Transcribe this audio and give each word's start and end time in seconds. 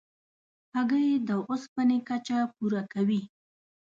هګۍ 0.75 1.09
د 1.27 1.29
اوسپنې 1.49 1.97
کچه 2.09 2.37
پوره 2.55 2.81
کوي. 2.93 3.21